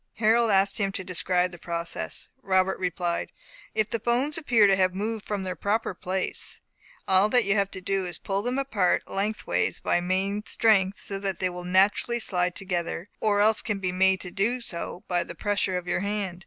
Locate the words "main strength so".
10.01-11.19